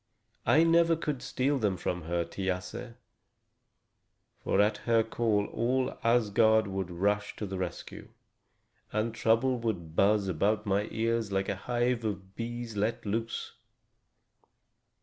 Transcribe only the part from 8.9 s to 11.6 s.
and trouble would buzz about my ears like a